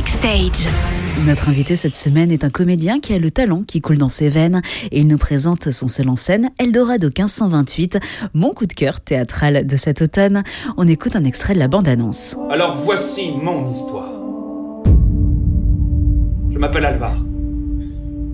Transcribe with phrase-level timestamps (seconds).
[0.00, 0.66] Backstage.
[1.26, 4.30] Notre invité cette semaine est un comédien qui a le talent qui coule dans ses
[4.30, 7.98] veines et il nous présente son seul en scène, Eldorado 1528,
[8.32, 10.42] mon coup de cœur théâtral de cet automne.
[10.78, 12.34] On écoute un extrait de la bande-annonce.
[12.48, 14.08] Alors voici mon histoire.
[16.50, 17.16] Je m'appelle Alvar.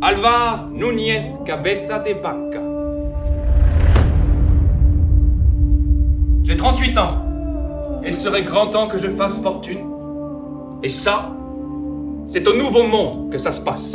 [0.00, 2.62] Alvar Núñez Cabeza de Vaca.
[6.44, 7.24] J'ai 38 ans.
[8.06, 9.80] Il serait grand temps que je fasse fortune.
[10.84, 11.32] Et ça,
[12.28, 13.94] c'est au Nouveau Monde que ça se passe.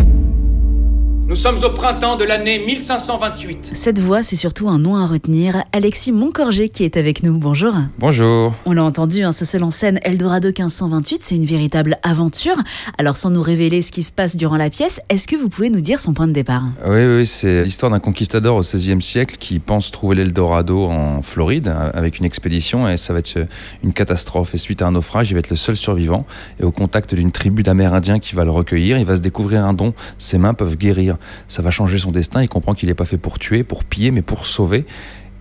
[1.25, 3.71] Nous sommes au printemps de l'année 1528.
[3.73, 5.63] Cette voix, c'est surtout un nom à retenir.
[5.71, 7.37] Alexis Moncorgé qui est avec nous.
[7.37, 7.73] Bonjour.
[7.97, 8.53] Bonjour.
[8.65, 12.57] On l'a entendu, hein, ce seul en scène Eldorado 1528, c'est une véritable aventure.
[12.99, 15.69] Alors sans nous révéler ce qui se passe durant la pièce, est-ce que vous pouvez
[15.69, 16.65] nous dire son point de départ?
[16.85, 21.73] Oui, oui, c'est l'histoire d'un conquistador au XVIe siècle qui pense trouver l'Eldorado en Floride
[21.93, 23.47] avec une expédition et ça va être
[23.81, 24.55] une catastrophe.
[24.55, 26.25] Et suite à un naufrage, il va être le seul survivant
[26.59, 29.73] et au contact d'une tribu d'Amérindiens qui va le recueillir, il va se découvrir un
[29.73, 29.93] don.
[30.17, 31.12] Ses mains peuvent guérir
[31.47, 32.41] ça va changer son destin.
[32.41, 34.85] Il comprend qu'il n'est pas fait pour tuer, pour piller, mais pour sauver.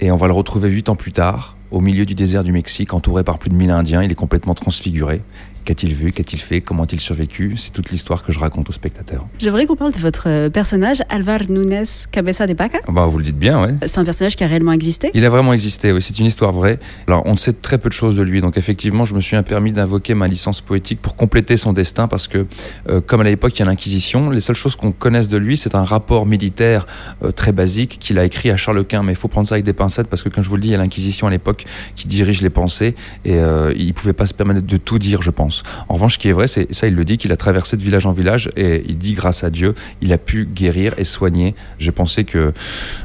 [0.01, 2.93] Et on va le retrouver huit ans plus tard, au milieu du désert du Mexique,
[2.93, 4.03] entouré par plus de 1000 Indiens.
[4.03, 5.23] Il est complètement transfiguré.
[5.65, 7.57] Qu'a-t-il vu Qu'a-t-il fait Comment a-t-il survécu?
[7.57, 9.27] C'est toute l'histoire que je raconte aux spectateurs.
[9.39, 12.79] J'aimerais qu'on parle de votre euh, personnage, Alvar Nunes Cabeza de Paca.
[12.89, 13.75] Bah, vous le dites bien, ouais.
[13.87, 15.11] C'est un personnage qui a réellement existé?
[15.15, 16.03] Il a vraiment existé, oui.
[16.03, 16.81] C'est une histoire vraie.
[17.07, 18.41] Alors, on sait très peu de choses de lui.
[18.41, 22.27] Donc, effectivement, je me suis permis d'invoquer ma licence poétique pour compléter son destin parce
[22.27, 22.47] que,
[22.89, 25.57] euh, comme à l'époque, il y a l'Inquisition, les seules choses qu'on connaisse de lui,
[25.57, 26.87] c'est un rapport militaire
[27.25, 29.05] euh, très basique qu'il a écrit à Charles Quint.
[29.05, 30.69] Mais il faut prendre ça avec des pincettes parce que, comme je vous le dis,
[30.69, 34.27] il y a l'Inquisition à l'époque qui dirige les pensées et il ne pouvait pas
[34.27, 35.52] se permettre de tout dire, je pense.
[35.89, 37.83] En revanche, ce qui est vrai, c'est ça, il le dit, qu'il a traversé de
[37.83, 41.55] village en village et il dit grâce à Dieu, il a pu guérir et soigner.
[41.79, 42.53] J'ai pensé que,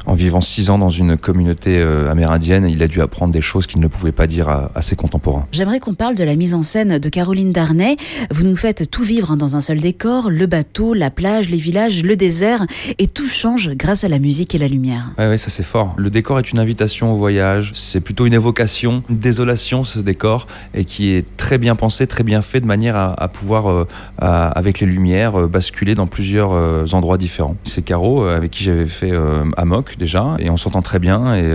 [0.06, 3.66] en vivant six ans dans une communauté euh, amérindienne, il a dû apprendre des choses
[3.66, 5.46] qu'il ne pouvait pas dire à, à ses contemporains.
[5.52, 7.96] J'aimerais qu'on parle de la mise en scène de Caroline Darnay.
[8.30, 12.02] Vous nous faites tout vivre dans un seul décor, le bateau, la plage, les villages,
[12.02, 12.64] le désert,
[12.98, 15.10] et tout change grâce à la musique et la lumière.
[15.18, 15.94] Oui, ouais, ça c'est fort.
[15.96, 20.46] Le décor est une invitation au voyage, c'est plutôt une évocation, une désolation ce décor,
[20.74, 23.86] et qui est très bien pensé, très bien fait, de manière à, pouvoir, euh,
[24.18, 27.56] avec les lumières, euh, basculer dans plusieurs euh, endroits différents.
[27.64, 29.12] C'est Caro, avec qui j'avais fait
[29.56, 31.34] Amok déjà, et on s'entend très bien.
[31.36, 31.52] Et,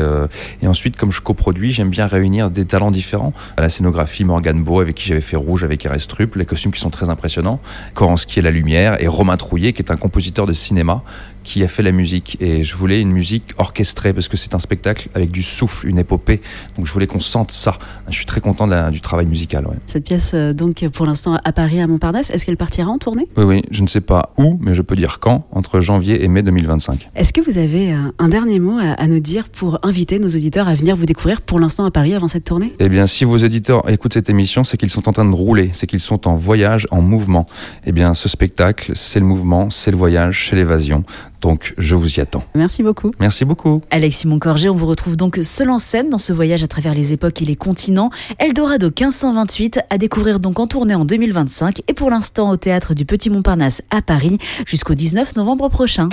[0.61, 3.33] et, ensuite, comme je coproduis, j'aime bien réunir des talents différents.
[3.57, 6.71] À la scénographie, Morgan Beau, avec qui j'avais fait Rouge avec RS Trupp, les costumes
[6.71, 7.59] qui sont très impressionnants.
[7.93, 11.03] Koransky à la lumière, et Romain Trouillet, qui est un compositeur de cinéma,
[11.43, 14.59] qui a fait la musique et je voulais une musique orchestrée parce que c'est un
[14.59, 16.41] spectacle avec du souffle, une épopée.
[16.77, 17.77] Donc je voulais qu'on sente ça.
[18.09, 19.67] Je suis très content de la, du travail musical.
[19.67, 19.75] Ouais.
[19.87, 23.27] Cette pièce, donc pour l'instant à Paris, à Montparnasse, est-ce qu'elle partira en tournée?
[23.37, 26.27] Oui, oui, je ne sais pas où, mais je peux dire quand, entre janvier et
[26.27, 27.09] mai 2025.
[27.15, 30.29] Est-ce que vous avez un, un dernier mot à, à, nous dire pour inviter nos
[30.29, 32.73] auditeurs à venir vous découvrir pour l'instant à Paris avant cette tournée?
[32.79, 35.71] Eh bien, si vos auditeurs écoutent cette émission, c'est qu'ils sont en train de rouler,
[35.73, 37.45] c'est qu'ils sont en voyage, en mouvement.
[37.85, 41.03] Eh bien, ce spectacle, c'est le mouvement, c'est le voyage, c'est l'évasion.
[41.43, 42.45] Donc, je vous y attends.
[42.55, 43.11] Merci beaucoup.
[43.19, 43.81] Merci beaucoup.
[43.91, 47.11] Alexis Moncorgé, on vous retrouve donc seul en scène dans ce voyage à travers les
[47.11, 48.11] époques et les continents.
[48.39, 53.03] Eldorado 1528 à découvrir donc en tournée en 2025 et pour l'instant au théâtre du
[53.03, 56.07] Petit Montparnasse à Paris jusqu'au 19 novembre prochain.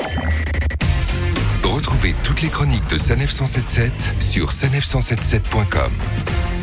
[1.62, 6.59] Retrouvez toutes les chroniques de Sanef 177 sur sanef177.com.